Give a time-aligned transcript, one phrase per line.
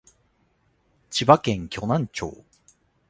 [1.11, 2.43] 千葉県鋸南町